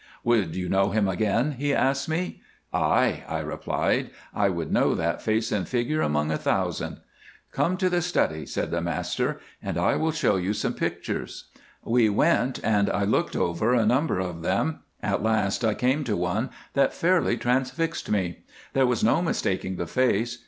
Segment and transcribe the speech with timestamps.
[0.23, 2.41] "'Would you know him again?' he asked me.
[2.73, 6.97] "'Aye,' I replied, 'I would know that face and figure among a thousand.'
[7.51, 11.51] "'Come to the study,' said the master, 'and I will show you some pictures.'
[11.83, 14.79] "We went, and I looked over a number of them.
[15.03, 18.39] At last I came to one that fairly transfixed me.
[18.73, 20.39] There was no mistaking the face.